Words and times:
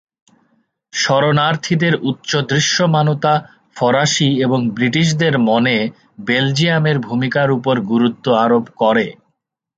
শরণার্থীদের 0.93 1.93
উচ্চ 2.09 2.31
দৃশ্যমানতা 2.49 3.33
ফরাসি 3.75 4.29
এবং 4.45 4.59
ব্রিটিশদের 4.69 5.33
মনে 5.49 5.77
বেলজিয়ামের 6.27 6.97
ভূমিকার 6.99 7.47
উপর 7.51 7.75
গুরুত্ব 7.91 8.25
আরোপ 8.43 8.65
করে। 8.79 9.05